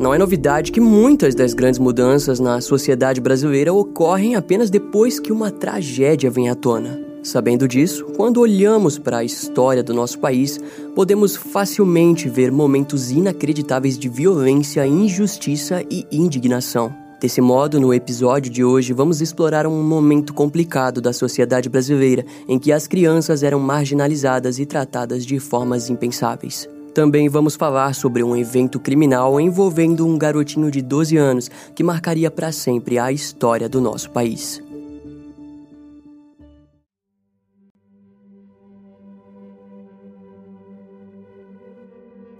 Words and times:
Não 0.00 0.14
é 0.14 0.18
novidade 0.18 0.72
que 0.72 0.80
muitas 0.80 1.34
das 1.34 1.52
grandes 1.52 1.78
mudanças 1.78 2.40
na 2.40 2.58
sociedade 2.62 3.20
brasileira 3.20 3.70
ocorrem 3.70 4.34
apenas 4.34 4.70
depois 4.70 5.20
que 5.20 5.30
uma 5.30 5.50
tragédia 5.50 6.30
vem 6.30 6.48
à 6.48 6.54
tona. 6.54 6.98
Sabendo 7.22 7.68
disso, 7.68 8.06
quando 8.16 8.40
olhamos 8.40 8.98
para 8.98 9.18
a 9.18 9.24
história 9.24 9.82
do 9.82 9.92
nosso 9.92 10.18
país, 10.18 10.58
podemos 10.94 11.36
facilmente 11.36 12.30
ver 12.30 12.50
momentos 12.50 13.10
inacreditáveis 13.10 13.98
de 13.98 14.08
violência, 14.08 14.86
injustiça 14.86 15.84
e 15.90 16.06
indignação. 16.10 16.90
Desse 17.20 17.42
modo, 17.42 17.78
no 17.78 17.92
episódio 17.92 18.50
de 18.50 18.64
hoje, 18.64 18.94
vamos 18.94 19.20
explorar 19.20 19.66
um 19.66 19.82
momento 19.82 20.32
complicado 20.32 21.02
da 21.02 21.12
sociedade 21.12 21.68
brasileira 21.68 22.24
em 22.48 22.58
que 22.58 22.72
as 22.72 22.86
crianças 22.86 23.42
eram 23.42 23.60
marginalizadas 23.60 24.58
e 24.58 24.64
tratadas 24.64 25.26
de 25.26 25.38
formas 25.38 25.90
impensáveis. 25.90 26.66
Também 26.94 27.28
vamos 27.28 27.54
falar 27.54 27.94
sobre 27.94 28.22
um 28.22 28.36
evento 28.36 28.80
criminal 28.80 29.40
envolvendo 29.40 30.06
um 30.06 30.18
garotinho 30.18 30.70
de 30.70 30.82
12 30.82 31.16
anos 31.16 31.50
que 31.74 31.84
marcaria 31.84 32.30
para 32.30 32.50
sempre 32.50 32.98
a 32.98 33.12
história 33.12 33.68
do 33.68 33.80
nosso 33.80 34.10
país. 34.10 34.60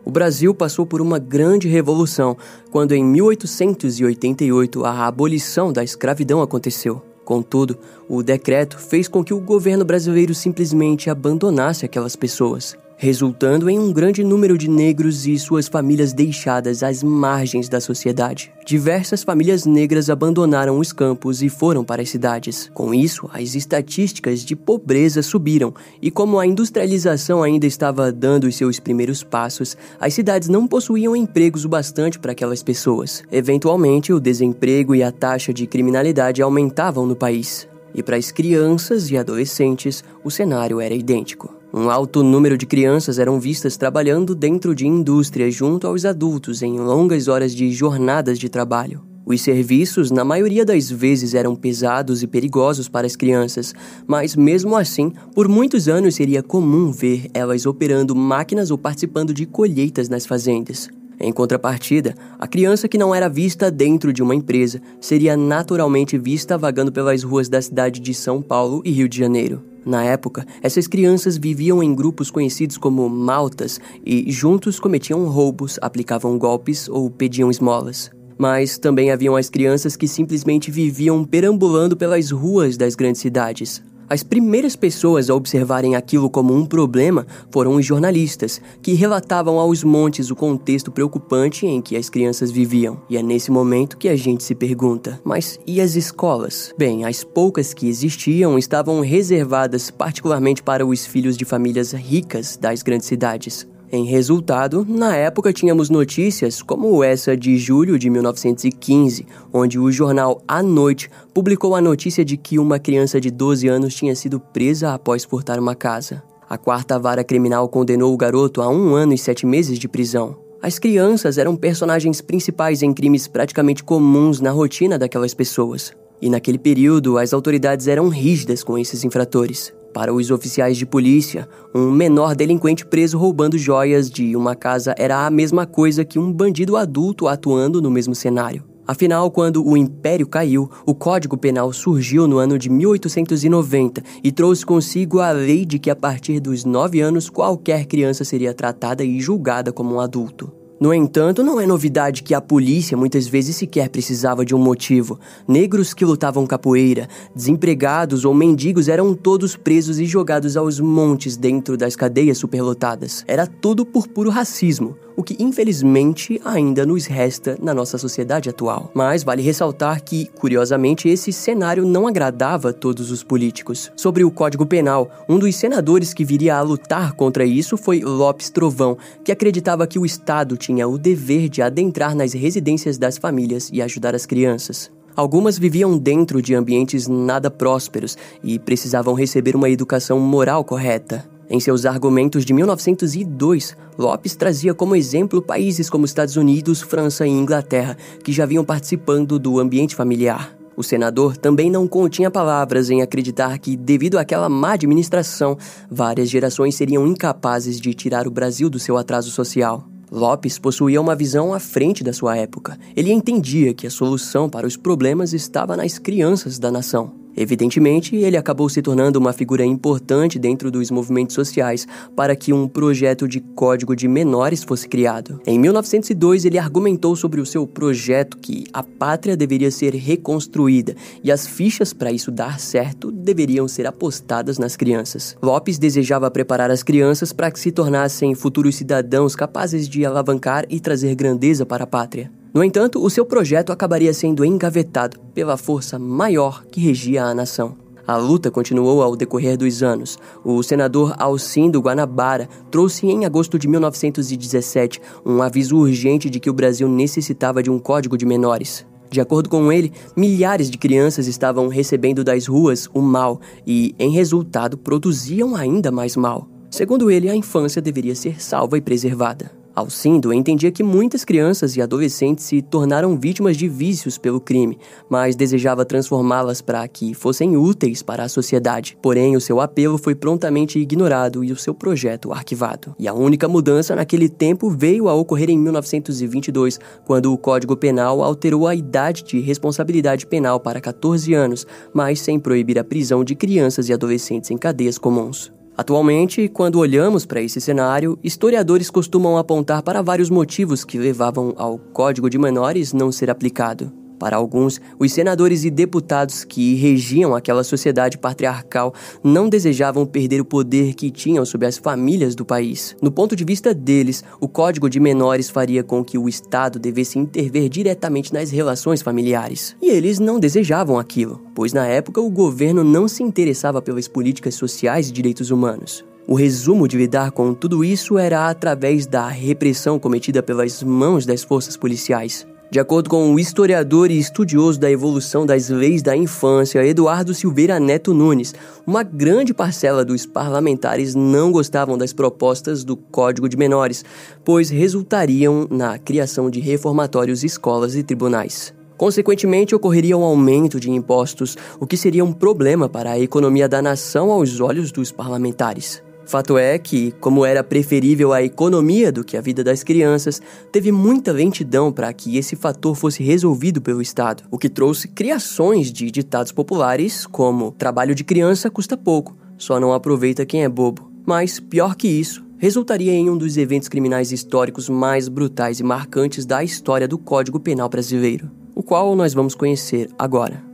O 0.04 0.10
Brasil 0.10 0.52
passou 0.52 0.84
por 0.84 1.00
uma 1.00 1.20
grande 1.20 1.68
revolução 1.68 2.36
quando, 2.72 2.90
em 2.90 3.04
1888, 3.04 4.84
a 4.84 5.06
abolição 5.06 5.72
da 5.72 5.84
escravidão 5.84 6.42
aconteceu. 6.42 7.00
Contudo, 7.24 7.78
o 8.08 8.20
decreto 8.20 8.76
fez 8.76 9.06
com 9.06 9.22
que 9.22 9.32
o 9.32 9.38
governo 9.38 9.84
brasileiro 9.84 10.34
simplesmente 10.34 11.08
abandonasse 11.08 11.84
aquelas 11.84 12.16
pessoas 12.16 12.76
resultando 13.02 13.70
em 13.70 13.78
um 13.78 13.94
grande 13.94 14.22
número 14.22 14.58
de 14.58 14.68
negros 14.68 15.26
e 15.26 15.38
suas 15.38 15.68
famílias 15.68 16.12
deixadas 16.12 16.82
às 16.82 17.02
margens 17.02 17.66
da 17.66 17.80
sociedade. 17.80 18.52
Diversas 18.66 19.22
famílias 19.22 19.64
negras 19.64 20.10
abandonaram 20.10 20.78
os 20.78 20.92
campos 20.92 21.40
e 21.40 21.48
foram 21.48 21.82
para 21.82 22.02
as 22.02 22.10
cidades. 22.10 22.70
Com 22.74 22.92
isso, 22.92 23.26
as 23.32 23.54
estatísticas 23.54 24.44
de 24.44 24.54
pobreza 24.54 25.22
subiram, 25.22 25.72
e 26.02 26.10
como 26.10 26.38
a 26.38 26.46
industrialização 26.46 27.42
ainda 27.42 27.66
estava 27.66 28.12
dando 28.12 28.44
os 28.44 28.54
seus 28.54 28.78
primeiros 28.78 29.24
passos, 29.24 29.78
as 29.98 30.12
cidades 30.12 30.50
não 30.50 30.66
possuíam 30.66 31.16
empregos 31.16 31.64
o 31.64 31.70
bastante 31.70 32.18
para 32.18 32.32
aquelas 32.32 32.62
pessoas. 32.62 33.22
Eventualmente, 33.32 34.12
o 34.12 34.20
desemprego 34.20 34.94
e 34.94 35.02
a 35.02 35.10
taxa 35.10 35.54
de 35.54 35.66
criminalidade 35.66 36.42
aumentavam 36.42 37.06
no 37.06 37.16
país. 37.16 37.66
E 37.94 38.02
para 38.02 38.18
as 38.18 38.30
crianças 38.30 39.10
e 39.10 39.16
adolescentes, 39.16 40.04
o 40.22 40.30
cenário 40.30 40.82
era 40.82 40.94
idêntico. 40.94 41.59
Um 41.72 41.88
alto 41.88 42.24
número 42.24 42.58
de 42.58 42.66
crianças 42.66 43.20
eram 43.20 43.38
vistas 43.38 43.76
trabalhando 43.76 44.34
dentro 44.34 44.74
de 44.74 44.88
indústrias 44.88 45.54
junto 45.54 45.86
aos 45.86 46.04
adultos 46.04 46.62
em 46.62 46.80
longas 46.80 47.28
horas 47.28 47.54
de 47.54 47.70
jornadas 47.70 48.40
de 48.40 48.48
trabalho. 48.48 49.02
Os 49.24 49.40
serviços, 49.42 50.10
na 50.10 50.24
maioria 50.24 50.64
das 50.64 50.90
vezes, 50.90 51.32
eram 51.32 51.54
pesados 51.54 52.24
e 52.24 52.26
perigosos 52.26 52.88
para 52.88 53.06
as 53.06 53.14
crianças, 53.14 53.72
mas 54.04 54.34
mesmo 54.34 54.76
assim, 54.76 55.12
por 55.32 55.46
muitos 55.46 55.86
anos 55.86 56.16
seria 56.16 56.42
comum 56.42 56.90
ver 56.90 57.30
elas 57.32 57.64
operando 57.64 58.16
máquinas 58.16 58.72
ou 58.72 58.78
participando 58.78 59.32
de 59.32 59.46
colheitas 59.46 60.08
nas 60.08 60.26
fazendas. 60.26 60.90
Em 61.20 61.30
contrapartida, 61.30 62.14
a 62.38 62.48
criança 62.48 62.88
que 62.88 62.96
não 62.96 63.14
era 63.14 63.28
vista 63.28 63.70
dentro 63.70 64.10
de 64.10 64.22
uma 64.22 64.34
empresa 64.34 64.80
seria 64.98 65.36
naturalmente 65.36 66.16
vista 66.16 66.56
vagando 66.56 66.90
pelas 66.90 67.22
ruas 67.22 67.46
da 67.46 67.60
cidade 67.60 68.00
de 68.00 68.14
São 68.14 68.40
Paulo 68.40 68.80
e 68.86 68.90
Rio 68.90 69.06
de 69.06 69.18
Janeiro. 69.18 69.62
Na 69.84 70.02
época, 70.02 70.46
essas 70.62 70.86
crianças 70.86 71.36
viviam 71.36 71.82
em 71.82 71.94
grupos 71.94 72.30
conhecidos 72.30 72.78
como 72.78 73.06
maltas 73.08 73.78
e 74.04 74.30
juntos 74.32 74.80
cometiam 74.80 75.26
roubos, 75.26 75.78
aplicavam 75.82 76.38
golpes 76.38 76.88
ou 76.88 77.10
pediam 77.10 77.50
esmolas. 77.50 78.10
Mas 78.38 78.78
também 78.78 79.10
haviam 79.10 79.36
as 79.36 79.50
crianças 79.50 79.96
que 79.96 80.08
simplesmente 80.08 80.70
viviam 80.70 81.22
perambulando 81.22 81.98
pelas 81.98 82.30
ruas 82.30 82.78
das 82.78 82.94
grandes 82.94 83.20
cidades, 83.20 83.82
as 84.10 84.24
primeiras 84.24 84.74
pessoas 84.74 85.30
a 85.30 85.34
observarem 85.36 85.94
aquilo 85.94 86.28
como 86.28 86.52
um 86.52 86.66
problema 86.66 87.24
foram 87.48 87.76
os 87.76 87.86
jornalistas, 87.86 88.60
que 88.82 88.92
relatavam 88.92 89.60
aos 89.60 89.84
montes 89.84 90.32
o 90.32 90.34
contexto 90.34 90.90
preocupante 90.90 91.64
em 91.64 91.80
que 91.80 91.96
as 91.96 92.10
crianças 92.10 92.50
viviam. 92.50 93.00
E 93.08 93.16
é 93.16 93.22
nesse 93.22 93.52
momento 93.52 93.96
que 93.96 94.08
a 94.08 94.16
gente 94.16 94.42
se 94.42 94.52
pergunta: 94.52 95.20
mas 95.22 95.60
e 95.64 95.80
as 95.80 95.94
escolas? 95.94 96.74
Bem, 96.76 97.04
as 97.04 97.22
poucas 97.22 97.72
que 97.72 97.88
existiam 97.88 98.58
estavam 98.58 99.00
reservadas 99.00 99.92
particularmente 99.92 100.60
para 100.60 100.84
os 100.84 101.06
filhos 101.06 101.36
de 101.36 101.44
famílias 101.44 101.92
ricas 101.92 102.56
das 102.56 102.82
grandes 102.82 103.06
cidades. 103.06 103.64
Em 103.92 104.04
resultado, 104.04 104.86
na 104.88 105.16
época 105.16 105.52
tínhamos 105.52 105.90
notícias 105.90 106.62
como 106.62 107.02
essa 107.02 107.36
de 107.36 107.58
julho 107.58 107.98
de 107.98 108.08
1915, 108.08 109.26
onde 109.52 109.80
o 109.80 109.90
jornal 109.90 110.40
A 110.46 110.62
Noite 110.62 111.10
publicou 111.34 111.74
a 111.74 111.80
notícia 111.80 112.24
de 112.24 112.36
que 112.36 112.56
uma 112.56 112.78
criança 112.78 113.20
de 113.20 113.32
12 113.32 113.66
anos 113.66 113.92
tinha 113.92 114.14
sido 114.14 114.38
presa 114.38 114.94
após 114.94 115.24
furtar 115.24 115.58
uma 115.58 115.74
casa. 115.74 116.22
A 116.48 116.56
quarta 116.56 117.00
vara 117.00 117.24
criminal 117.24 117.68
condenou 117.68 118.14
o 118.14 118.16
garoto 118.16 118.62
a 118.62 118.68
um 118.68 118.94
ano 118.94 119.12
e 119.12 119.18
sete 119.18 119.44
meses 119.44 119.76
de 119.76 119.88
prisão. 119.88 120.36
As 120.62 120.78
crianças 120.78 121.36
eram 121.36 121.56
personagens 121.56 122.20
principais 122.20 122.82
em 122.82 122.92
crimes 122.92 123.26
praticamente 123.26 123.82
comuns 123.82 124.40
na 124.40 124.52
rotina 124.52 124.96
daquelas 124.96 125.34
pessoas. 125.34 125.92
E 126.22 126.30
naquele 126.30 126.58
período, 126.58 127.18
as 127.18 127.32
autoridades 127.32 127.88
eram 127.88 128.08
rígidas 128.08 128.62
com 128.62 128.78
esses 128.78 129.02
infratores. 129.02 129.72
Para 129.92 130.14
os 130.14 130.30
oficiais 130.30 130.76
de 130.76 130.86
polícia, 130.86 131.48
um 131.74 131.90
menor 131.90 132.36
delinquente 132.36 132.86
preso 132.86 133.18
roubando 133.18 133.58
joias 133.58 134.08
de 134.08 134.36
uma 134.36 134.54
casa 134.54 134.94
era 134.96 135.26
a 135.26 135.30
mesma 135.30 135.66
coisa 135.66 136.04
que 136.04 136.18
um 136.18 136.32
bandido 136.32 136.76
adulto 136.76 137.26
atuando 137.26 137.82
no 137.82 137.90
mesmo 137.90 138.14
cenário. 138.14 138.64
Afinal, 138.86 139.30
quando 139.30 139.66
o 139.66 139.76
Império 139.76 140.26
caiu, 140.26 140.70
o 140.86 140.94
Código 140.94 141.36
Penal 141.36 141.72
surgiu 141.72 142.26
no 142.26 142.38
ano 142.38 142.58
de 142.58 142.68
1890 142.68 144.02
e 144.22 144.32
trouxe 144.32 144.64
consigo 144.64 145.20
a 145.20 145.30
lei 145.30 145.64
de 145.64 145.78
que 145.78 145.90
a 145.90 145.96
partir 145.96 146.40
dos 146.40 146.64
9 146.64 147.00
anos 147.00 147.28
qualquer 147.28 147.84
criança 147.86 148.24
seria 148.24 148.54
tratada 148.54 149.04
e 149.04 149.20
julgada 149.20 149.72
como 149.72 149.94
um 149.94 150.00
adulto. 150.00 150.59
No 150.80 150.94
entanto, 150.94 151.44
não 151.44 151.60
é 151.60 151.66
novidade 151.66 152.22
que 152.22 152.32
a 152.32 152.40
polícia 152.40 152.96
muitas 152.96 153.26
vezes 153.26 153.54
sequer 153.54 153.90
precisava 153.90 154.46
de 154.46 154.54
um 154.54 154.58
motivo. 154.58 155.20
Negros 155.46 155.92
que 155.92 156.06
lutavam 156.06 156.46
capoeira, 156.46 157.06
desempregados 157.36 158.24
ou 158.24 158.32
mendigos 158.32 158.88
eram 158.88 159.12
todos 159.12 159.54
presos 159.54 159.98
e 159.98 160.06
jogados 160.06 160.56
aos 160.56 160.80
montes 160.80 161.36
dentro 161.36 161.76
das 161.76 161.94
cadeias 161.94 162.38
superlotadas. 162.38 163.22
Era 163.28 163.46
tudo 163.46 163.84
por 163.84 164.08
puro 164.08 164.30
racismo 164.30 164.96
o 165.16 165.22
que 165.22 165.36
infelizmente 165.38 166.40
ainda 166.44 166.86
nos 166.86 167.06
resta 167.06 167.56
na 167.60 167.74
nossa 167.74 167.98
sociedade 167.98 168.48
atual. 168.48 168.90
Mas 168.94 169.22
vale 169.22 169.42
ressaltar 169.42 170.02
que, 170.02 170.26
curiosamente, 170.38 171.08
esse 171.08 171.32
cenário 171.32 171.84
não 171.84 172.06
agradava 172.06 172.72
todos 172.72 173.10
os 173.10 173.22
políticos. 173.22 173.90
Sobre 173.96 174.24
o 174.24 174.30
Código 174.30 174.66
Penal, 174.66 175.10
um 175.28 175.38
dos 175.38 175.56
senadores 175.56 176.14
que 176.14 176.24
viria 176.24 176.56
a 176.56 176.62
lutar 176.62 177.12
contra 177.12 177.44
isso 177.44 177.76
foi 177.76 178.00
Lopes 178.00 178.50
Trovão, 178.50 178.96
que 179.24 179.32
acreditava 179.32 179.86
que 179.86 179.98
o 179.98 180.06
Estado 180.06 180.56
tinha 180.56 180.88
o 180.88 180.98
dever 180.98 181.48
de 181.48 181.62
adentrar 181.62 182.14
nas 182.14 182.32
residências 182.32 182.98
das 182.98 183.18
famílias 183.18 183.70
e 183.72 183.82
ajudar 183.82 184.14
as 184.14 184.26
crianças. 184.26 184.90
Algumas 185.16 185.58
viviam 185.58 185.98
dentro 185.98 186.40
de 186.40 186.54
ambientes 186.54 187.08
nada 187.08 187.50
prósperos 187.50 188.16
e 188.42 188.58
precisavam 188.58 189.12
receber 189.14 189.56
uma 189.56 189.68
educação 189.68 190.18
moral 190.18 190.64
correta. 190.64 191.28
Em 191.52 191.58
seus 191.58 191.84
argumentos 191.84 192.44
de 192.44 192.52
1902, 192.52 193.76
Lopes 193.98 194.36
trazia 194.36 194.72
como 194.72 194.94
exemplo 194.94 195.42
países 195.42 195.90
como 195.90 196.04
Estados 196.04 196.36
Unidos, 196.36 196.80
França 196.80 197.26
e 197.26 197.30
Inglaterra, 197.30 197.96
que 198.22 198.30
já 198.30 198.46
vinham 198.46 198.64
participando 198.64 199.36
do 199.36 199.58
ambiente 199.58 199.96
familiar. 199.96 200.56
O 200.76 200.84
senador 200.84 201.36
também 201.36 201.68
não 201.68 201.88
continha 201.88 202.30
palavras 202.30 202.88
em 202.88 203.02
acreditar 203.02 203.58
que, 203.58 203.76
devido 203.76 204.16
àquela 204.16 204.48
má 204.48 204.74
administração, 204.74 205.58
várias 205.90 206.30
gerações 206.30 206.76
seriam 206.76 207.04
incapazes 207.04 207.80
de 207.80 207.92
tirar 207.94 208.28
o 208.28 208.30
Brasil 208.30 208.70
do 208.70 208.78
seu 208.78 208.96
atraso 208.96 209.32
social. 209.32 209.84
Lopes 210.08 210.56
possuía 210.56 211.00
uma 211.00 211.16
visão 211.16 211.52
à 211.52 211.58
frente 211.58 212.04
da 212.04 212.12
sua 212.12 212.36
época. 212.36 212.78
Ele 212.96 213.12
entendia 213.12 213.74
que 213.74 213.88
a 213.88 213.90
solução 213.90 214.48
para 214.48 214.68
os 214.68 214.76
problemas 214.76 215.32
estava 215.32 215.76
nas 215.76 215.98
crianças 215.98 216.60
da 216.60 216.70
nação. 216.70 217.19
Evidentemente, 217.36 218.16
ele 218.16 218.36
acabou 218.36 218.68
se 218.68 218.82
tornando 218.82 219.18
uma 219.18 219.32
figura 219.32 219.64
importante 219.64 220.38
dentro 220.38 220.70
dos 220.70 220.90
movimentos 220.90 221.34
sociais 221.34 221.86
para 222.14 222.34
que 222.34 222.52
um 222.52 222.66
projeto 222.68 223.26
de 223.28 223.40
código 223.40 223.94
de 223.94 224.08
menores 224.08 224.62
fosse 224.62 224.88
criado. 224.88 225.40
Em 225.46 225.58
1902, 225.58 226.44
ele 226.44 226.58
argumentou 226.58 227.14
sobre 227.16 227.40
o 227.40 227.46
seu 227.46 227.66
projeto 227.66 228.38
que 228.38 228.64
a 228.72 228.82
pátria 228.82 229.36
deveria 229.36 229.70
ser 229.70 229.94
reconstruída 229.94 230.94
e 231.22 231.30
as 231.30 231.46
fichas 231.46 231.92
para 231.92 232.12
isso 232.12 232.30
dar 232.30 232.58
certo 232.58 233.10
deveriam 233.10 233.68
ser 233.68 233.86
apostadas 233.86 234.58
nas 234.58 234.76
crianças. 234.76 235.36
Lopes 235.42 235.78
desejava 235.78 236.30
preparar 236.30 236.70
as 236.70 236.82
crianças 236.82 237.32
para 237.32 237.50
que 237.50 237.60
se 237.60 237.72
tornassem 237.72 238.34
futuros 238.34 238.76
cidadãos 238.76 239.36
capazes 239.36 239.88
de 239.88 240.04
alavancar 240.04 240.64
e 240.68 240.80
trazer 240.80 241.14
grandeza 241.14 241.64
para 241.66 241.84
a 241.84 241.86
pátria. 241.86 242.39
No 242.52 242.64
entanto, 242.64 243.02
o 243.02 243.08
seu 243.08 243.24
projeto 243.24 243.70
acabaria 243.70 244.12
sendo 244.12 244.44
engavetado 244.44 245.20
pela 245.32 245.56
força 245.56 245.98
maior 246.00 246.64
que 246.64 246.80
regia 246.80 247.24
a 247.24 247.34
nação. 247.34 247.76
A 248.04 248.16
luta 248.16 248.50
continuou 248.50 249.02
ao 249.02 249.14
decorrer 249.14 249.56
dos 249.56 249.84
anos. 249.84 250.18
O 250.44 250.60
senador 250.64 251.14
Alcindo 251.16 251.80
Guanabara 251.80 252.48
trouxe 252.68 253.06
em 253.06 253.24
agosto 253.24 253.56
de 253.56 253.68
1917 253.68 255.00
um 255.24 255.40
aviso 255.40 255.76
urgente 255.76 256.28
de 256.28 256.40
que 256.40 256.50
o 256.50 256.52
Brasil 256.52 256.88
necessitava 256.88 257.62
de 257.62 257.70
um 257.70 257.78
código 257.78 258.18
de 258.18 258.26
menores. 258.26 258.84
De 259.08 259.20
acordo 259.20 259.48
com 259.48 259.70
ele, 259.70 259.92
milhares 260.16 260.68
de 260.68 260.76
crianças 260.76 261.28
estavam 261.28 261.68
recebendo 261.68 262.24
das 262.24 262.46
ruas 262.46 262.88
o 262.92 263.00
mal 263.00 263.40
e, 263.64 263.94
em 263.96 264.10
resultado, 264.10 264.76
produziam 264.76 265.54
ainda 265.54 265.92
mais 265.92 266.16
mal. 266.16 266.48
Segundo 266.68 267.12
ele, 267.12 267.30
a 267.30 267.36
infância 267.36 267.80
deveria 267.80 268.16
ser 268.16 268.42
salva 268.42 268.76
e 268.76 268.80
preservada. 268.80 269.59
Alcindo 269.80 270.30
entendia 270.30 270.70
que 270.70 270.82
muitas 270.82 271.24
crianças 271.24 271.74
e 271.74 271.80
adolescentes 271.80 272.44
se 272.44 272.60
tornaram 272.60 273.18
vítimas 273.18 273.56
de 273.56 273.66
vícios 273.66 274.18
pelo 274.18 274.38
crime, 274.38 274.78
mas 275.08 275.34
desejava 275.34 275.86
transformá-las 275.86 276.60
para 276.60 276.86
que 276.86 277.14
fossem 277.14 277.56
úteis 277.56 278.02
para 278.02 278.24
a 278.24 278.28
sociedade. 278.28 278.98
Porém, 279.00 279.36
o 279.36 279.40
seu 279.40 279.58
apelo 279.58 279.96
foi 279.96 280.14
prontamente 280.14 280.78
ignorado 280.78 281.42
e 281.42 281.50
o 281.50 281.56
seu 281.56 281.72
projeto 281.72 282.30
arquivado. 282.30 282.94
E 282.98 283.08
a 283.08 283.14
única 283.14 283.48
mudança 283.48 283.96
naquele 283.96 284.28
tempo 284.28 284.68
veio 284.68 285.08
a 285.08 285.14
ocorrer 285.14 285.48
em 285.48 285.58
1922, 285.58 286.78
quando 287.06 287.32
o 287.32 287.38
Código 287.38 287.74
Penal 287.74 288.22
alterou 288.22 288.68
a 288.68 288.74
idade 288.74 289.22
de 289.22 289.40
responsabilidade 289.40 290.26
penal 290.26 290.60
para 290.60 290.78
14 290.78 291.32
anos, 291.32 291.66
mas 291.94 292.20
sem 292.20 292.38
proibir 292.38 292.78
a 292.78 292.84
prisão 292.84 293.24
de 293.24 293.34
crianças 293.34 293.88
e 293.88 293.94
adolescentes 293.94 294.50
em 294.50 294.58
cadeias 294.58 294.98
comuns. 294.98 295.50
Atualmente, 295.80 296.46
quando 296.46 296.78
olhamos 296.78 297.24
para 297.24 297.40
esse 297.40 297.58
cenário, 297.58 298.18
historiadores 298.22 298.90
costumam 298.90 299.38
apontar 299.38 299.82
para 299.82 300.02
vários 300.02 300.28
motivos 300.28 300.84
que 300.84 300.98
levavam 300.98 301.54
ao 301.56 301.78
Código 301.78 302.28
de 302.28 302.36
Menores 302.36 302.92
não 302.92 303.10
ser 303.10 303.30
aplicado. 303.30 303.99
Para 304.20 304.36
alguns, 304.36 304.78
os 304.98 305.14
senadores 305.14 305.64
e 305.64 305.70
deputados 305.70 306.44
que 306.44 306.74
regiam 306.74 307.34
aquela 307.34 307.64
sociedade 307.64 308.18
patriarcal 308.18 308.92
não 309.24 309.48
desejavam 309.48 310.04
perder 310.04 310.42
o 310.42 310.44
poder 310.44 310.92
que 310.92 311.10
tinham 311.10 311.42
sobre 311.46 311.66
as 311.66 311.78
famílias 311.78 312.34
do 312.34 312.44
país. 312.44 312.94
No 313.00 313.10
ponto 313.10 313.34
de 313.34 313.46
vista 313.46 313.72
deles, 313.72 314.22
o 314.38 314.46
Código 314.46 314.90
de 314.90 315.00
Menores 315.00 315.48
faria 315.48 315.82
com 315.82 316.04
que 316.04 316.18
o 316.18 316.28
Estado 316.28 316.78
devesse 316.78 317.18
intervir 317.18 317.70
diretamente 317.70 318.30
nas 318.34 318.50
relações 318.50 319.00
familiares. 319.00 319.74
E 319.80 319.88
eles 319.88 320.18
não 320.18 320.38
desejavam 320.38 320.98
aquilo, 320.98 321.40
pois 321.54 321.72
na 321.72 321.86
época 321.86 322.20
o 322.20 322.28
governo 322.28 322.84
não 322.84 323.08
se 323.08 323.22
interessava 323.22 323.80
pelas 323.80 324.06
políticas 324.06 324.54
sociais 324.54 325.08
e 325.08 325.12
direitos 325.12 325.50
humanos. 325.50 326.04
O 326.28 326.34
resumo 326.34 326.86
de 326.86 326.98
lidar 326.98 327.30
com 327.30 327.54
tudo 327.54 327.82
isso 327.82 328.18
era 328.18 328.50
através 328.50 329.06
da 329.06 329.26
repressão 329.28 329.98
cometida 329.98 330.42
pelas 330.42 330.82
mãos 330.82 331.24
das 331.24 331.42
forças 331.42 331.74
policiais. 331.74 332.46
De 332.70 332.78
acordo 332.78 333.10
com 333.10 333.34
o 333.34 333.40
historiador 333.40 334.12
e 334.12 334.18
estudioso 334.18 334.78
da 334.78 334.88
evolução 334.88 335.44
das 335.44 335.68
leis 335.68 336.02
da 336.02 336.16
infância, 336.16 336.86
Eduardo 336.86 337.34
Silveira 337.34 337.80
Neto 337.80 338.14
Nunes, 338.14 338.54
uma 338.86 339.02
grande 339.02 339.52
parcela 339.52 340.04
dos 340.04 340.24
parlamentares 340.24 341.16
não 341.16 341.50
gostavam 341.50 341.98
das 341.98 342.12
propostas 342.12 342.84
do 342.84 342.96
Código 342.96 343.48
de 343.48 343.56
Menores, 343.56 344.04
pois 344.44 344.70
resultariam 344.70 345.66
na 345.68 345.98
criação 345.98 346.48
de 346.48 346.60
reformatórios, 346.60 347.42
escolas 347.42 347.96
e 347.96 348.04
tribunais. 348.04 348.72
Consequentemente, 348.96 349.74
ocorreria 349.74 350.16
um 350.16 350.22
aumento 350.22 350.78
de 350.78 350.92
impostos, 350.92 351.56
o 351.80 351.88
que 351.88 351.96
seria 351.96 352.24
um 352.24 352.32
problema 352.32 352.88
para 352.88 353.10
a 353.10 353.18
economia 353.18 353.68
da 353.68 353.82
nação 353.82 354.30
aos 354.30 354.60
olhos 354.60 354.92
dos 354.92 355.10
parlamentares. 355.10 356.00
Fato 356.30 356.56
é 356.56 356.78
que, 356.78 357.10
como 357.18 357.44
era 357.44 357.64
preferível 357.64 358.32
a 358.32 358.40
economia 358.40 359.10
do 359.10 359.24
que 359.24 359.36
a 359.36 359.40
vida 359.40 359.64
das 359.64 359.82
crianças, 359.82 360.40
teve 360.70 360.92
muita 360.92 361.32
lentidão 361.32 361.90
para 361.90 362.12
que 362.12 362.36
esse 362.36 362.54
fator 362.54 362.94
fosse 362.94 363.20
resolvido 363.20 363.80
pelo 363.80 364.00
Estado, 364.00 364.44
o 364.48 364.56
que 364.56 364.68
trouxe 364.68 365.08
criações 365.08 365.90
de 365.92 366.08
ditados 366.08 366.52
populares 366.52 367.26
como 367.26 367.72
trabalho 367.72 368.14
de 368.14 368.22
criança 368.22 368.70
custa 368.70 368.96
pouco, 368.96 369.36
só 369.58 369.80
não 369.80 369.92
aproveita 369.92 370.46
quem 370.46 370.62
é 370.62 370.68
bobo. 370.68 371.10
Mas, 371.26 371.58
pior 371.58 371.96
que 371.96 372.06
isso, 372.06 372.44
resultaria 372.58 373.10
em 373.10 373.28
um 373.28 373.36
dos 373.36 373.56
eventos 373.56 373.88
criminais 373.88 374.30
históricos 374.30 374.88
mais 374.88 375.26
brutais 375.26 375.80
e 375.80 375.82
marcantes 375.82 376.46
da 376.46 376.62
história 376.62 377.08
do 377.08 377.18
Código 377.18 377.58
Penal 377.58 377.88
brasileiro, 377.88 378.48
o 378.72 378.84
qual 378.84 379.16
nós 379.16 379.34
vamos 379.34 379.56
conhecer 379.56 380.08
agora. 380.16 380.69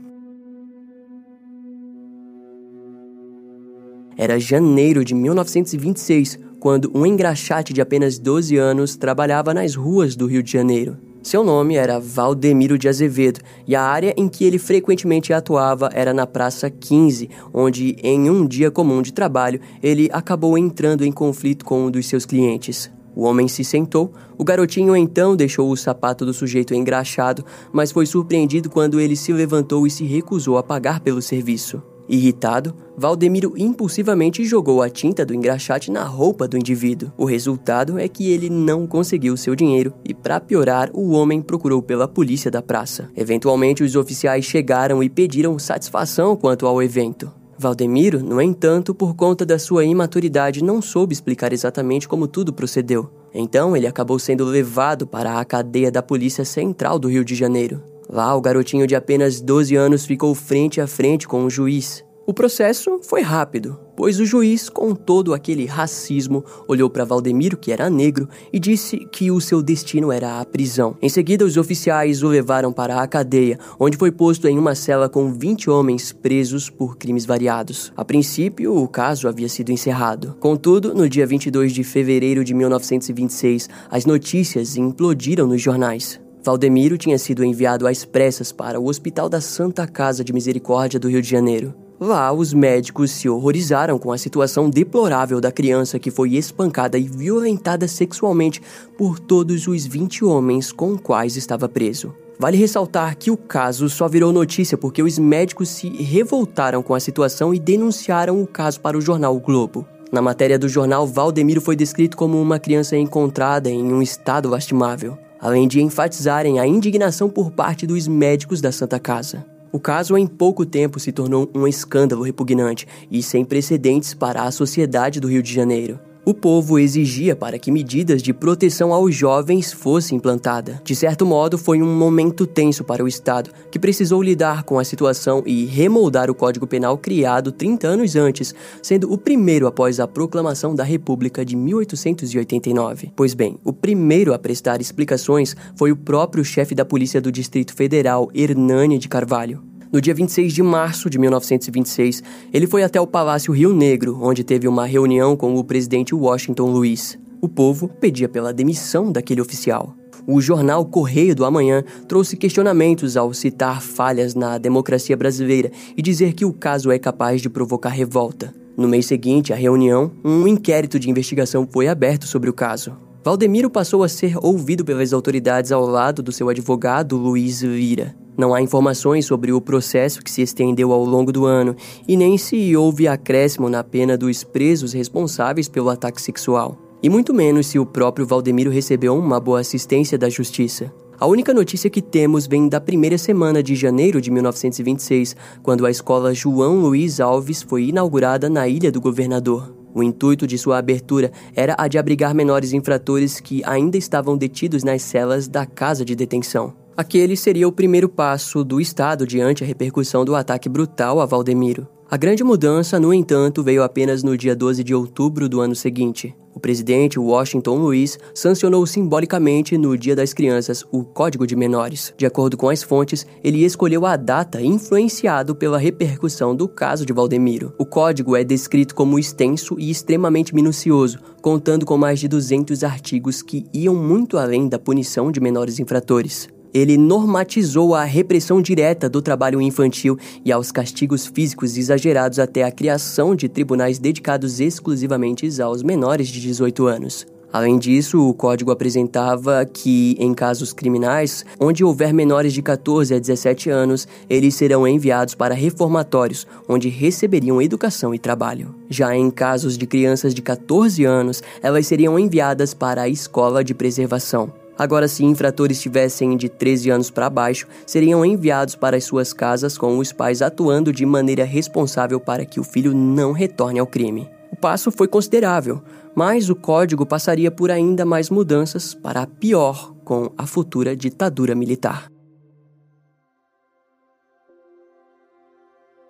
Era 4.18 4.40
janeiro 4.40 5.04
de 5.04 5.14
1926, 5.14 6.38
quando 6.58 6.90
um 6.94 7.04
engraxate 7.04 7.74
de 7.74 7.82
apenas 7.82 8.18
12 8.18 8.56
anos 8.56 8.96
trabalhava 8.96 9.52
nas 9.52 9.74
ruas 9.74 10.16
do 10.16 10.26
Rio 10.26 10.42
de 10.42 10.50
Janeiro. 10.50 10.96
Seu 11.22 11.44
nome 11.44 11.74
era 11.74 11.98
Valdemiro 11.98 12.78
de 12.78 12.88
Azevedo 12.88 13.40
e 13.66 13.74
a 13.74 13.82
área 13.82 14.14
em 14.16 14.28
que 14.28 14.44
ele 14.44 14.58
frequentemente 14.58 15.32
atuava 15.32 15.90
era 15.92 16.14
na 16.14 16.26
Praça 16.26 16.70
15, 16.70 17.28
onde, 17.52 17.96
em 18.02 18.30
um 18.30 18.46
dia 18.46 18.70
comum 18.70 19.02
de 19.02 19.12
trabalho, 19.12 19.60
ele 19.82 20.08
acabou 20.12 20.56
entrando 20.56 21.04
em 21.04 21.10
conflito 21.12 21.64
com 21.64 21.86
um 21.86 21.90
dos 21.90 22.06
seus 22.06 22.24
clientes. 22.24 22.90
O 23.14 23.22
homem 23.22 23.48
se 23.48 23.64
sentou, 23.64 24.12
o 24.38 24.44
garotinho 24.44 24.94
então 24.96 25.34
deixou 25.34 25.70
o 25.70 25.76
sapato 25.76 26.24
do 26.24 26.32
sujeito 26.32 26.74
engraxado, 26.74 27.44
mas 27.72 27.90
foi 27.90 28.06
surpreendido 28.06 28.70
quando 28.70 29.00
ele 29.00 29.16
se 29.16 29.32
levantou 29.32 29.86
e 29.86 29.90
se 29.90 30.04
recusou 30.04 30.56
a 30.58 30.62
pagar 30.62 31.00
pelo 31.00 31.20
serviço. 31.20 31.82
Irritado, 32.08 32.74
Valdemiro 32.96 33.52
impulsivamente 33.56 34.44
jogou 34.44 34.80
a 34.80 34.88
tinta 34.88 35.24
do 35.24 35.34
engraxate 35.34 35.90
na 35.90 36.04
roupa 36.04 36.46
do 36.48 36.56
indivíduo. 36.56 37.12
O 37.16 37.24
resultado 37.24 37.98
é 37.98 38.08
que 38.08 38.30
ele 38.30 38.48
não 38.48 38.86
conseguiu 38.86 39.36
seu 39.36 39.54
dinheiro 39.54 39.92
e, 40.04 40.14
para 40.14 40.40
piorar, 40.40 40.90
o 40.94 41.10
homem 41.10 41.42
procurou 41.42 41.82
pela 41.82 42.08
polícia 42.08 42.50
da 42.50 42.62
praça. 42.62 43.10
Eventualmente, 43.16 43.82
os 43.82 43.96
oficiais 43.96 44.44
chegaram 44.44 45.02
e 45.02 45.08
pediram 45.08 45.58
satisfação 45.58 46.36
quanto 46.36 46.66
ao 46.66 46.82
evento. 46.82 47.30
Valdemiro, 47.58 48.22
no 48.22 48.40
entanto, 48.40 48.94
por 48.94 49.14
conta 49.14 49.44
da 49.44 49.58
sua 49.58 49.84
imaturidade, 49.84 50.62
não 50.62 50.82
soube 50.82 51.14
explicar 51.14 51.52
exatamente 51.52 52.06
como 52.06 52.28
tudo 52.28 52.52
procedeu. 52.52 53.08
Então, 53.32 53.76
ele 53.76 53.86
acabou 53.86 54.18
sendo 54.18 54.44
levado 54.44 55.06
para 55.06 55.38
a 55.38 55.44
cadeia 55.44 55.90
da 55.90 56.02
Polícia 56.02 56.44
Central 56.44 56.98
do 56.98 57.08
Rio 57.08 57.24
de 57.24 57.34
Janeiro. 57.34 57.82
Lá, 58.08 58.34
o 58.34 58.40
garotinho 58.40 58.86
de 58.86 58.94
apenas 58.94 59.40
12 59.40 59.74
anos 59.74 60.04
ficou 60.04 60.34
frente 60.34 60.80
a 60.80 60.86
frente 60.86 61.26
com 61.26 61.44
o 61.44 61.50
juiz. 61.50 62.04
O 62.28 62.34
processo 62.34 62.98
foi 63.04 63.22
rápido, 63.22 63.78
pois 63.96 64.18
o 64.18 64.24
juiz, 64.24 64.68
com 64.68 64.96
todo 64.96 65.32
aquele 65.32 65.64
racismo, 65.64 66.44
olhou 66.66 66.90
para 66.90 67.04
Valdemiro, 67.04 67.56
que 67.56 67.70
era 67.70 67.88
negro, 67.88 68.28
e 68.52 68.58
disse 68.58 69.06
que 69.12 69.30
o 69.30 69.40
seu 69.40 69.62
destino 69.62 70.10
era 70.10 70.40
a 70.40 70.44
prisão. 70.44 70.96
Em 71.00 71.08
seguida, 71.08 71.44
os 71.44 71.56
oficiais 71.56 72.24
o 72.24 72.28
levaram 72.28 72.72
para 72.72 73.00
a 73.00 73.06
cadeia, 73.06 73.60
onde 73.78 73.96
foi 73.96 74.10
posto 74.10 74.48
em 74.48 74.58
uma 74.58 74.74
cela 74.74 75.08
com 75.08 75.32
20 75.32 75.70
homens 75.70 76.12
presos 76.12 76.68
por 76.68 76.96
crimes 76.96 77.24
variados. 77.24 77.92
A 77.96 78.04
princípio, 78.04 78.74
o 78.74 78.88
caso 78.88 79.28
havia 79.28 79.48
sido 79.48 79.70
encerrado. 79.70 80.36
Contudo, 80.40 80.92
no 80.92 81.08
dia 81.08 81.28
22 81.28 81.72
de 81.72 81.84
fevereiro 81.84 82.42
de 82.42 82.54
1926, 82.54 83.68
as 83.88 84.04
notícias 84.04 84.76
implodiram 84.76 85.46
nos 85.46 85.62
jornais. 85.62 86.25
Valdemiro 86.46 86.96
tinha 86.96 87.18
sido 87.18 87.44
enviado 87.44 87.88
às 87.88 88.04
pressas 88.04 88.52
para 88.52 88.78
o 88.78 88.86
Hospital 88.86 89.28
da 89.28 89.40
Santa 89.40 89.84
Casa 89.84 90.22
de 90.22 90.32
Misericórdia 90.32 91.00
do 91.00 91.08
Rio 91.08 91.20
de 91.20 91.28
Janeiro. 91.28 91.74
Lá, 91.98 92.32
os 92.32 92.54
médicos 92.54 93.10
se 93.10 93.28
horrorizaram 93.28 93.98
com 93.98 94.12
a 94.12 94.18
situação 94.18 94.70
deplorável 94.70 95.40
da 95.40 95.50
criança 95.50 95.98
que 95.98 96.08
foi 96.08 96.34
espancada 96.34 96.96
e 96.96 97.02
violentada 97.02 97.88
sexualmente 97.88 98.62
por 98.96 99.18
todos 99.18 99.66
os 99.66 99.86
20 99.86 100.24
homens 100.24 100.70
com 100.70 100.96
quais 100.96 101.36
estava 101.36 101.68
preso. 101.68 102.14
Vale 102.38 102.56
ressaltar 102.56 103.16
que 103.16 103.28
o 103.28 103.36
caso 103.36 103.88
só 103.88 104.06
virou 104.06 104.32
notícia 104.32 104.78
porque 104.78 105.02
os 105.02 105.18
médicos 105.18 105.68
se 105.70 105.88
revoltaram 105.88 106.80
com 106.80 106.94
a 106.94 107.00
situação 107.00 107.52
e 107.52 107.58
denunciaram 107.58 108.40
o 108.40 108.46
caso 108.46 108.80
para 108.80 108.96
o 108.96 109.00
jornal 109.00 109.34
o 109.34 109.40
Globo. 109.40 109.84
Na 110.12 110.22
matéria 110.22 110.60
do 110.60 110.68
jornal, 110.68 111.08
Valdemiro 111.08 111.60
foi 111.60 111.74
descrito 111.74 112.16
como 112.16 112.40
uma 112.40 112.60
criança 112.60 112.96
encontrada 112.96 113.68
em 113.68 113.92
um 113.92 114.00
estado 114.00 114.48
lastimável 114.48 115.18
além 115.46 115.68
de 115.68 115.80
enfatizarem 115.80 116.58
a 116.58 116.66
indignação 116.66 117.30
por 117.30 117.52
parte 117.52 117.86
dos 117.86 118.08
médicos 118.08 118.60
da 118.60 118.72
Santa 118.72 118.98
Casa. 118.98 119.46
O 119.70 119.78
caso 119.78 120.16
em 120.16 120.26
pouco 120.26 120.66
tempo 120.66 120.98
se 120.98 121.12
tornou 121.12 121.48
um 121.54 121.68
escândalo 121.68 122.24
repugnante 122.24 122.84
e 123.08 123.22
sem 123.22 123.44
precedentes 123.44 124.12
para 124.12 124.42
a 124.42 124.50
sociedade 124.50 125.20
do 125.20 125.28
Rio 125.28 125.44
de 125.44 125.54
Janeiro. 125.54 126.00
O 126.28 126.34
povo 126.34 126.76
exigia 126.76 127.36
para 127.36 127.56
que 127.56 127.70
medidas 127.70 128.20
de 128.20 128.32
proteção 128.32 128.92
aos 128.92 129.14
jovens 129.14 129.72
fossem 129.72 130.18
implantadas. 130.18 130.78
De 130.82 130.96
certo 130.96 131.24
modo, 131.24 131.56
foi 131.56 131.80
um 131.80 131.96
momento 131.96 132.48
tenso 132.48 132.82
para 132.82 133.04
o 133.04 133.06
Estado, 133.06 133.52
que 133.70 133.78
precisou 133.78 134.20
lidar 134.20 134.64
com 134.64 134.76
a 134.76 134.82
situação 134.82 135.44
e 135.46 135.64
remoldar 135.66 136.28
o 136.28 136.34
Código 136.34 136.66
Penal 136.66 136.98
criado 136.98 137.52
30 137.52 137.86
anos 137.86 138.16
antes, 138.16 138.52
sendo 138.82 139.12
o 139.12 139.16
primeiro 139.16 139.68
após 139.68 140.00
a 140.00 140.08
proclamação 140.08 140.74
da 140.74 140.82
República 140.82 141.44
de 141.44 141.54
1889. 141.54 143.12
Pois 143.14 143.32
bem, 143.32 143.56
o 143.62 143.72
primeiro 143.72 144.34
a 144.34 144.38
prestar 144.38 144.80
explicações 144.80 145.54
foi 145.76 145.92
o 145.92 145.96
próprio 145.96 146.44
chefe 146.44 146.74
da 146.74 146.84
Polícia 146.84 147.20
do 147.20 147.30
Distrito 147.30 147.72
Federal, 147.72 148.28
Hernani 148.34 148.98
de 148.98 149.08
Carvalho. 149.08 149.75
No 149.92 150.00
dia 150.00 150.14
26 150.14 150.52
de 150.52 150.62
março 150.62 151.08
de 151.08 151.18
1926, 151.18 152.22
ele 152.52 152.66
foi 152.66 152.82
até 152.82 153.00
o 153.00 153.06
Palácio 153.06 153.52
Rio 153.52 153.72
Negro, 153.72 154.18
onde 154.20 154.42
teve 154.42 154.66
uma 154.66 154.84
reunião 154.84 155.36
com 155.36 155.54
o 155.54 155.64
presidente 155.64 156.14
Washington 156.14 156.70
Luiz. 156.70 157.18
O 157.40 157.48
povo 157.48 157.88
pedia 157.88 158.28
pela 158.28 158.52
demissão 158.52 159.12
daquele 159.12 159.40
oficial. 159.40 159.94
O 160.26 160.40
jornal 160.40 160.84
Correio 160.84 161.36
do 161.36 161.44
Amanhã 161.44 161.84
trouxe 162.08 162.36
questionamentos 162.36 163.16
ao 163.16 163.32
citar 163.32 163.80
falhas 163.80 164.34
na 164.34 164.58
democracia 164.58 165.16
brasileira 165.16 165.70
e 165.96 166.02
dizer 166.02 166.32
que 166.32 166.44
o 166.44 166.52
caso 166.52 166.90
é 166.90 166.98
capaz 166.98 167.40
de 167.40 167.48
provocar 167.48 167.90
revolta. 167.90 168.52
No 168.76 168.88
mês 168.88 169.06
seguinte 169.06 169.52
à 169.52 169.56
reunião, 169.56 170.10
um 170.24 170.48
inquérito 170.48 170.98
de 170.98 171.08
investigação 171.08 171.66
foi 171.70 171.86
aberto 171.86 172.26
sobre 172.26 172.50
o 172.50 172.52
caso. 172.52 172.96
Valdemiro 173.24 173.70
passou 173.70 174.02
a 174.02 174.08
ser 174.08 174.36
ouvido 174.44 174.84
pelas 174.84 175.12
autoridades 175.12 175.70
ao 175.70 175.86
lado 175.86 176.22
do 176.22 176.32
seu 176.32 176.48
advogado 176.48 177.16
Luiz 177.16 177.60
Vira. 177.62 178.25
Não 178.36 178.52
há 178.54 178.60
informações 178.60 179.24
sobre 179.24 179.52
o 179.52 179.60
processo 179.60 180.22
que 180.22 180.30
se 180.30 180.42
estendeu 180.42 180.92
ao 180.92 181.04
longo 181.04 181.32
do 181.32 181.46
ano 181.46 181.74
e 182.06 182.16
nem 182.16 182.36
se 182.36 182.76
houve 182.76 183.08
acréscimo 183.08 183.70
na 183.70 183.82
pena 183.82 184.16
dos 184.16 184.44
presos 184.44 184.92
responsáveis 184.92 185.68
pelo 185.68 185.88
ataque 185.88 186.20
sexual. 186.20 186.76
E 187.02 187.08
muito 187.08 187.32
menos 187.32 187.66
se 187.66 187.78
o 187.78 187.86
próprio 187.86 188.26
Valdemiro 188.26 188.70
recebeu 188.70 189.16
uma 189.16 189.40
boa 189.40 189.60
assistência 189.60 190.18
da 190.18 190.28
justiça. 190.28 190.92
A 191.18 191.26
única 191.26 191.54
notícia 191.54 191.88
que 191.88 192.02
temos 192.02 192.46
vem 192.46 192.68
da 192.68 192.78
primeira 192.78 193.16
semana 193.16 193.62
de 193.62 193.74
janeiro 193.74 194.20
de 194.20 194.30
1926, 194.30 195.34
quando 195.62 195.86
a 195.86 195.90
escola 195.90 196.34
João 196.34 196.80
Luiz 196.80 197.20
Alves 197.20 197.62
foi 197.62 197.84
inaugurada 197.84 198.50
na 198.50 198.68
Ilha 198.68 198.92
do 198.92 199.00
Governador. 199.00 199.74
O 199.94 200.02
intuito 200.02 200.46
de 200.46 200.58
sua 200.58 200.76
abertura 200.76 201.32
era 201.54 201.74
a 201.78 201.88
de 201.88 201.96
abrigar 201.96 202.34
menores 202.34 202.74
infratores 202.74 203.40
que 203.40 203.62
ainda 203.64 203.96
estavam 203.96 204.36
detidos 204.36 204.84
nas 204.84 205.00
celas 205.00 205.48
da 205.48 205.64
casa 205.64 206.04
de 206.04 206.14
detenção. 206.14 206.85
Aquele 206.96 207.36
seria 207.36 207.68
o 207.68 207.72
primeiro 207.72 208.08
passo 208.08 208.64
do 208.64 208.80
Estado 208.80 209.26
diante 209.26 209.62
a 209.62 209.66
repercussão 209.66 210.24
do 210.24 210.34
ataque 210.34 210.66
brutal 210.66 211.20
a 211.20 211.26
Valdemiro. 211.26 211.86
A 212.10 212.16
grande 212.16 212.42
mudança, 212.42 212.98
no 212.98 213.12
entanto, 213.12 213.62
veio 213.62 213.82
apenas 213.82 214.22
no 214.22 214.34
dia 214.34 214.56
12 214.56 214.82
de 214.82 214.94
outubro 214.94 215.46
do 215.46 215.60
ano 215.60 215.74
seguinte. 215.74 216.34
O 216.54 216.60
presidente 216.60 217.18
Washington 217.18 217.76
Luiz 217.76 218.18
sancionou 218.32 218.86
simbolicamente 218.86 219.76
no 219.76 219.98
Dia 219.98 220.16
das 220.16 220.32
Crianças 220.32 220.86
o 220.90 221.04
Código 221.04 221.46
de 221.46 221.54
Menores. 221.54 222.14
De 222.16 222.24
acordo 222.24 222.56
com 222.56 222.70
as 222.70 222.82
fontes, 222.82 223.26
ele 223.44 223.62
escolheu 223.62 224.06
a 224.06 224.16
data 224.16 224.62
influenciado 224.62 225.54
pela 225.54 225.76
repercussão 225.76 226.56
do 226.56 226.66
caso 226.66 227.04
de 227.04 227.12
Valdemiro. 227.12 227.74
O 227.78 227.84
código 227.84 228.34
é 228.34 228.42
descrito 228.42 228.94
como 228.94 229.18
extenso 229.18 229.76
e 229.78 229.90
extremamente 229.90 230.54
minucioso, 230.54 231.18
contando 231.42 231.84
com 231.84 231.98
mais 231.98 232.20
de 232.20 232.26
200 232.26 232.82
artigos 232.84 233.42
que 233.42 233.66
iam 233.74 233.94
muito 233.94 234.38
além 234.38 234.66
da 234.66 234.78
punição 234.78 235.30
de 235.30 235.40
menores 235.40 235.78
infratores 235.78 236.48
ele 236.76 236.98
normatizou 236.98 237.94
a 237.94 238.04
repressão 238.04 238.60
direta 238.60 239.08
do 239.08 239.22
trabalho 239.22 239.62
infantil 239.62 240.18
e 240.44 240.52
aos 240.52 240.70
castigos 240.70 241.26
físicos 241.26 241.76
exagerados 241.78 242.38
até 242.38 242.64
a 242.64 242.70
criação 242.70 243.34
de 243.34 243.48
tribunais 243.48 243.98
dedicados 243.98 244.60
exclusivamente 244.60 245.46
aos 245.62 245.82
menores 245.82 246.28
de 246.28 246.40
18 246.40 246.86
anos. 246.86 247.26
Além 247.50 247.78
disso, 247.78 248.28
o 248.28 248.34
código 248.34 248.70
apresentava 248.70 249.64
que, 249.64 250.14
em 250.18 250.34
casos 250.34 250.74
criminais, 250.74 251.46
onde 251.58 251.82
houver 251.82 252.12
menores 252.12 252.52
de 252.52 252.60
14 252.60 253.14
a 253.14 253.18
17 253.18 253.70
anos, 253.70 254.06
eles 254.28 254.54
serão 254.54 254.86
enviados 254.86 255.34
para 255.34 255.54
reformatórios, 255.54 256.46
onde 256.68 256.90
receberiam 256.90 257.62
educação 257.62 258.14
e 258.14 258.18
trabalho. 258.18 258.74
Já 258.90 259.16
em 259.16 259.30
casos 259.30 259.78
de 259.78 259.86
crianças 259.86 260.34
de 260.34 260.42
14 260.42 261.02
anos, 261.04 261.42
elas 261.62 261.86
seriam 261.86 262.18
enviadas 262.18 262.74
para 262.74 263.02
a 263.02 263.08
escola 263.08 263.64
de 263.64 263.72
preservação. 263.72 264.65
Agora, 264.78 265.08
se 265.08 265.24
infratores 265.24 265.80
tivessem 265.80 266.36
de 266.36 266.48
13 266.48 266.90
anos 266.90 267.10
para 267.10 267.30
baixo, 267.30 267.66
seriam 267.86 268.24
enviados 268.24 268.74
para 268.74 268.96
as 268.96 269.04
suas 269.04 269.32
casas 269.32 269.78
com 269.78 269.98
os 269.98 270.12
pais 270.12 270.42
atuando 270.42 270.92
de 270.92 271.06
maneira 271.06 271.44
responsável 271.44 272.20
para 272.20 272.44
que 272.44 272.60
o 272.60 272.64
filho 272.64 272.94
não 272.94 273.32
retorne 273.32 273.78
ao 273.78 273.86
crime. 273.86 274.28
O 274.52 274.56
passo 274.56 274.90
foi 274.90 275.08
considerável, 275.08 275.82
mas 276.14 276.50
o 276.50 276.54
código 276.54 277.06
passaria 277.06 277.50
por 277.50 277.70
ainda 277.70 278.04
mais 278.04 278.30
mudanças 278.30 278.94
para 278.94 279.26
pior 279.26 279.92
com 280.04 280.30
a 280.36 280.46
futura 280.46 280.96
ditadura 280.96 281.54
militar. 281.54 282.10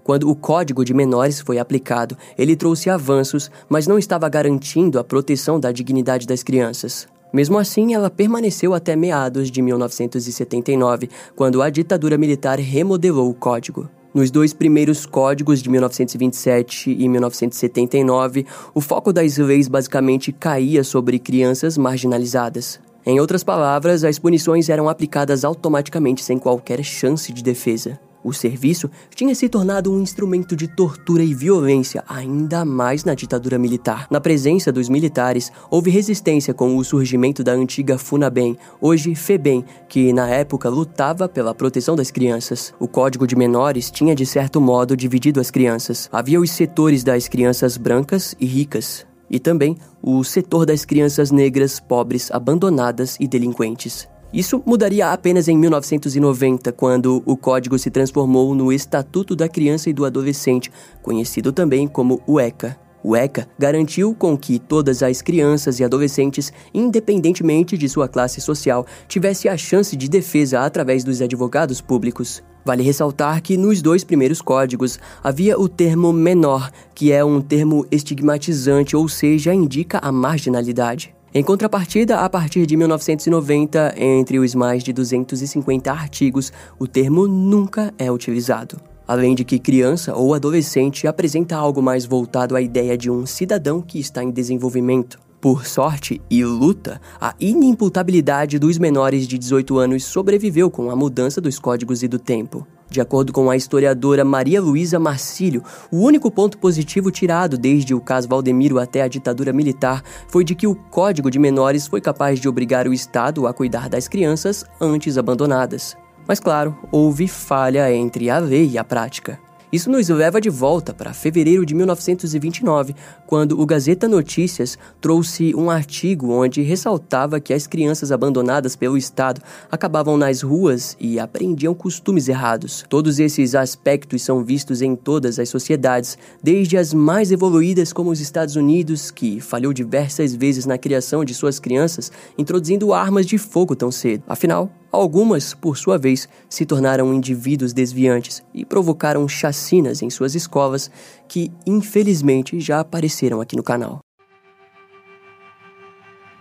Quando 0.07 0.31
o 0.31 0.37
Código 0.37 0.85
de 0.85 0.95
Menores 0.95 1.41
foi 1.41 1.59
aplicado, 1.59 2.17
ele 2.39 2.55
trouxe 2.55 2.89
avanços, 2.89 3.51
mas 3.69 3.89
não 3.89 3.99
estava 3.99 4.29
garantindo 4.29 5.01
a 5.01 5.05
proteção 5.05 5.59
da 5.59 5.73
dignidade 5.73 6.29
das 6.29 6.45
crianças. 6.45 7.09
Mesmo 7.33 7.59
assim, 7.59 7.95
ela 7.95 8.11
permaneceu 8.11 8.73
até 8.75 8.97
meados 8.97 9.51
de 9.51 9.61
1979, 9.61 11.09
quando 11.35 11.61
a 11.61 11.69
ditadura 11.71 12.17
militar 12.17 12.59
remodelou 12.59 13.29
o 13.29 13.35
código. 13.35 13.89
Nos 14.15 14.31
dois 14.31 14.55
primeiros 14.55 15.05
códigos 15.05 15.63
de 15.63 15.69
1927 15.69 16.91
e 16.91 17.09
1979, 17.09 18.47
o 18.75 18.81
foco 18.81 19.13
das 19.13 19.37
leis 19.37 19.69
basicamente 19.69 20.33
caía 20.33 20.83
sobre 20.83 21.19
crianças 21.19 21.77
marginalizadas. 21.77 22.81
Em 23.05 23.21
outras 23.21 23.45
palavras, 23.45 24.05
as 24.05 24.19
punições 24.19 24.69
eram 24.69 24.89
aplicadas 24.89 25.45
automaticamente 25.45 26.25
sem 26.25 26.39
qualquer 26.39 26.83
chance 26.83 27.33
de 27.33 27.43
defesa. 27.43 28.01
O 28.27 28.33
serviço 28.33 28.91
tinha 29.15 29.33
se 29.37 29.49
tornado 29.49 29.93
um 29.93 30.03
instrumento 30.03 30.57
de 30.57 30.67
tortura 30.67 31.23
e 31.23 31.33
violência, 31.33 32.03
ainda 32.09 32.65
mais 32.65 33.05
na 33.05 33.15
ditadura 33.15 33.57
militar. 33.57 34.09
Na 34.11 34.21
presença 34.21 34.73
dos 34.73 34.89
militares, 34.89 35.53
houve 35.71 35.91
resistência 35.91 36.53
com 36.53 36.77
o 36.77 36.83
surgimento 36.83 37.45
da 37.45 37.53
antiga 37.53 37.97
FUNABEM, 37.97 38.59
hoje 38.81 39.15
FEBEM, 39.15 39.65
que 39.89 40.13
na 40.13 40.29
época 40.29 40.69
lutava 40.69 41.29
pela 41.29 41.55
proteção 41.55 41.95
das 41.95 42.11
crianças. 42.11 42.75
O 42.81 42.89
Código 42.89 43.29
de 43.29 43.37
Menores 43.37 43.93
tinha 43.93 44.13
de 44.13 44.27
certo 44.27 44.61
modo 44.61 44.97
dividido 44.97 45.39
as 45.39 45.53
crianças. 45.53 46.09
Havia 46.11 46.41
os 46.41 46.51
setores 46.51 47.05
das 47.05 47.29
crianças 47.29 47.77
brancas 47.77 48.35
e 48.41 48.45
ricas, 48.45 49.07
e 49.31 49.39
também 49.39 49.77
o 50.03 50.25
setor 50.25 50.67
das 50.67 50.85
crianças 50.85 51.31
negras, 51.31 51.79
pobres, 51.79 52.33
abandonadas 52.33 53.17
e 53.21 53.29
delinquentes. 53.29 54.09
Isso 54.33 54.63
mudaria 54.67 55.13
apenas 55.13 55.49
em 55.49 55.57
1990, 55.57 56.73
quando 56.73 57.23
o 57.25 57.37
código 57.37 57.79
se 57.79 57.91
transformou 57.91 58.55
no 58.55 58.73
Estatuto 58.73 59.37
da 59.37 59.49
Criança 59.49 59.89
e 59.89 59.93
do 59.93 60.05
Adolescente, 60.05 60.71
conhecido 61.03 61.53
também 61.53 61.87
como 61.87 62.21
o 62.27 62.41
ECA. 62.41 62.77
O 63.03 63.15
ECA 63.15 63.49
garantiu 63.57 64.17
com 64.17 64.37
que 64.37 64.59
todas 64.59 65.01
as 65.01 65.23
crianças 65.23 65.79
e 65.79 65.85
adolescentes, 65.85 66.53
independentemente 66.75 67.79
de 67.79 67.89
sua 67.89 68.09
classe 68.09 68.41
social, 68.41 68.85
tivessem 69.07 69.49
a 69.49 69.57
chance 69.57 69.97
de 69.97 70.09
defesa 70.09 70.61
através 70.61 71.05
dos 71.05 71.23
advogados 71.23 71.81
públicos. 71.81 72.43
Vale 72.65 72.83
ressaltar 72.83 73.41
que 73.43 73.57
nos 73.57 73.81
dois 73.81 74.03
primeiros 74.03 74.43
códigos 74.43 74.99
havia 75.23 75.57
o 75.57 75.69
termo 75.69 76.13
menor, 76.13 76.69
que 76.97 77.13
é 77.13 77.25
um 77.25 77.41
termo 77.41 77.87
estigmatizante, 77.93 78.97
ou 78.97 79.09
seja, 79.09 79.55
indica 79.55 79.99
a 79.99 80.11
marginalidade. 80.11 81.16
Em 81.37 81.43
contrapartida, 81.43 82.21
a 82.21 82.31
partir 82.31 82.65
de 82.65 82.79
1990, 82.79 83.95
entre 83.99 84.39
os 84.39 84.55
mais 84.55 84.83
de 84.83 84.91
250 84.91 85.93
artigos, 85.93 86.51
o 86.79 86.87
termo 86.87 87.29
nunca 87.29 87.93
é 87.99 88.11
utilizado. 88.11 88.81
Além 89.07 89.35
de 89.35 89.45
que 89.45 89.59
criança 89.59 90.17
ou 90.17 90.33
adolescente 90.33 91.07
apresenta 91.07 91.55
algo 91.55 91.83
mais 91.83 92.07
voltado 92.07 92.57
à 92.57 92.63
ideia 92.63 92.97
de 92.97 93.11
um 93.11 93.27
cidadão 93.27 93.83
que 93.83 94.01
está 94.01 94.25
em 94.25 94.31
desenvolvimento. 94.31 95.19
Por 95.39 95.67
sorte 95.67 96.23
e 96.31 96.43
luta, 96.43 96.99
a 97.21 97.35
inimputabilidade 97.39 98.59
dos 98.59 98.79
menores 98.79 99.29
de 99.29 99.37
18 99.37 99.77
anos 99.77 100.07
sobreviveu 100.07 100.71
com 100.71 100.91
a 100.91 100.97
mudança 100.97 101.39
dos 101.39 101.59
códigos 101.59 102.03
e 102.03 102.09
do 102.09 102.19
tempo. 102.19 102.67
De 102.89 103.01
acordo 103.01 103.33
com 103.33 103.51
a 103.51 103.57
historiadora 103.57 104.25
Maria 104.25 104.61
Luísa 104.61 104.99
Marcílio, 104.99 105.63
o 105.91 105.99
único 105.99 106.31
ponto 106.31 106.57
positivo 106.57 107.11
tirado 107.11 107.59
desde 107.59 107.95
o 107.95 108.01
caso 108.01 108.29
Valdemiro 108.29 108.79
até 108.79 109.03
a 109.03 109.09
ditadura 109.09 109.53
militar 109.53 110.03
foi 110.29 110.45
de 110.45 110.55
que 110.55 110.67
o 110.67 110.75
Código 110.75 111.31
de 111.31 111.39
Menores 111.39 111.87
foi 111.87 112.01
capaz 112.01 112.39
de 112.39 112.49
obrigar 112.49 112.87
o 112.87 112.95
Estado 112.95 113.47
a 113.47 113.53
cuidar 113.53 113.89
das 113.89 114.07
crianças 114.07 114.65
antes 114.81 115.19
abandonadas. 115.19 115.97
Mas 116.29 116.41
claro, 116.41 116.77
houve 116.91 117.29
falha 117.29 117.93
entre 117.93 118.31
a 118.31 118.39
lei 118.39 118.71
e 118.71 118.79
a 118.79 118.85
prática. 118.85 119.39
Isso 119.77 119.91
nos 119.91 120.09
leva 120.09 120.41
de 120.41 120.49
volta 120.49 120.95
para 120.95 121.13
fevereiro 121.13 121.67
de 121.67 121.75
1929, 121.75 122.95
quando 123.27 123.61
o 123.61 123.67
Gazeta 123.67 124.09
Notícias 124.09 124.79
trouxe 125.03 125.55
um 125.55 125.69
artigo 125.69 126.33
onde 126.33 126.63
ressaltava 126.63 127.39
que 127.41 127.53
as 127.53 127.67
crianças 127.67 128.11
abandonadas 128.11 128.75
pelo 128.75 128.97
Estado 128.97 129.43
acabavam 129.71 130.17
nas 130.17 130.41
ruas 130.41 130.97
e 130.99 131.21
aprendiam 131.21 131.75
costumes 131.75 132.27
errados. 132.27 132.87
Todos 132.89 133.19
esses 133.19 133.55
aspectos 133.55 134.23
são 134.23 134.43
vistos 134.43 134.81
em 134.81 134.97
todas 134.97 135.39
as 135.39 135.51
sociedades, 135.51 136.17
desde 136.43 136.79
as 136.79 136.95
mais 136.95 137.31
evoluídas 137.31 137.93
como 137.93 138.11
os 138.11 138.19
Estados 138.19 138.57
Unidos, 138.57 139.11
que 139.11 139.41
falhou 139.43 139.75
diversas 139.75 140.35
vezes 140.35 140.65
na 140.65 140.79
criação 140.79 141.23
de 141.23 141.35
suas 141.35 141.61
crianças, 141.61 142.11
introduzindo 142.39 142.95
armas 142.95 143.27
de 143.27 143.37
fogo 143.37 143.77
tão 143.77 143.93
cedo. 143.93 144.23
Afinal, 144.27 144.71
Algumas, 144.91 145.53
por 145.53 145.77
sua 145.77 145.99
vez, 145.99 146.29
se 146.49 146.65
tornaram 146.65 147.13
indivíduos 147.13 147.73
desviantes 147.73 148.43
e 148.55 148.65
provocaram 148.65 149.29
chacinas 149.29 150.01
em 150.01 150.09
suas 150.09 150.35
escolas 150.35 150.91
que, 151.29 151.53
infelizmente, 151.67 152.61
já 152.61 152.81
apareceram 152.81 153.41
aqui 153.41 153.57
no 153.57 153.63
canal. 153.63 154.01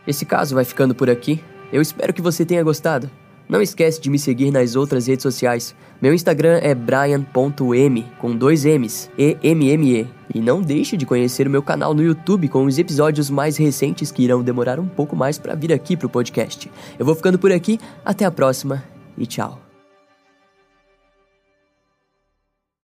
Esse 0.08 0.26
caso 0.26 0.54
vai 0.54 0.64
ficando 0.64 0.94
por 0.94 1.10
aqui. 1.10 1.44
Eu 1.74 1.82
espero 1.82 2.14
que 2.14 2.22
você 2.22 2.46
tenha 2.46 2.64
gostado. 2.64 3.10
Não 3.48 3.62
esquece 3.62 4.02
de 4.02 4.10
me 4.10 4.18
seguir 4.18 4.52
nas 4.52 4.76
outras 4.76 5.08
redes 5.08 5.24
sociais. 5.24 5.76
Meu 6.02 6.14
Instagram 6.14 6.60
é 6.62 6.74
brian.m 6.74 8.06
com 8.20 8.36
dois 8.36 8.66
M's, 8.66 9.10
E-M-M-E. 9.18 10.08
E 10.34 10.40
não 10.40 10.62
deixe 10.62 10.98
de 10.98 11.06
conhecer 11.06 11.48
o 11.48 11.50
meu 11.50 11.62
canal 11.62 11.94
no 11.94 12.04
YouTube 12.04 12.48
com 12.50 12.66
os 12.66 12.78
episódios 12.78 13.30
mais 13.30 13.58
recentes 13.58 14.12
que 14.12 14.24
irão 14.24 14.44
demorar 14.44 14.80
um 14.80 14.88
pouco 14.88 15.16
mais 15.16 15.38
para 15.38 15.56
vir 15.56 15.72
aqui 15.72 15.96
pro 15.96 16.10
podcast. 16.10 16.72
Eu 16.98 17.06
vou 17.06 17.16
ficando 17.16 17.40
por 17.40 17.52
aqui, 17.52 17.80
até 18.04 18.26
a 18.26 18.32
próxima 18.32 18.84
e 19.18 19.26
tchau. 19.26 19.65